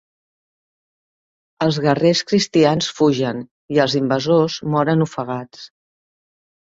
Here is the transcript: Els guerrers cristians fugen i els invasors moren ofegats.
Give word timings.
Els 1.65 1.77
guerrers 1.83 2.23
cristians 2.31 2.89
fugen 3.01 3.45
i 3.77 3.83
els 3.85 3.97
invasors 4.03 4.57
moren 4.77 5.07
ofegats. 5.09 5.69